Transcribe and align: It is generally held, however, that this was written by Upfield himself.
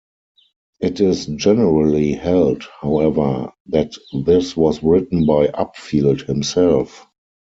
It 0.79 0.99
is 0.99 1.27
generally 1.27 2.13
held, 2.13 2.63
however, 2.81 3.51
that 3.67 3.91
this 4.11 4.57
was 4.57 4.81
written 4.81 5.27
by 5.27 5.45
Upfield 5.45 6.25
himself. 6.25 7.05